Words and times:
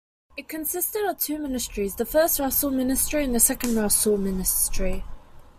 It 0.35 0.47
consisted 0.49 1.05
of 1.07 1.19
two 1.19 1.37
ministries: 1.37 1.93
the 1.93 2.07
first 2.07 2.39
Russell 2.39 2.71
ministry 2.71 3.23
and 3.23 3.35
the 3.35 3.39
second 3.39 3.75
Russell 3.75 4.17
ministry. 4.17 5.05